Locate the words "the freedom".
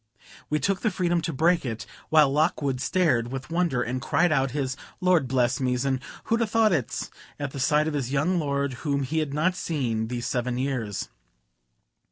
0.81-1.21